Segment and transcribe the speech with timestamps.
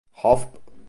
[0.23, 0.57] Hofb.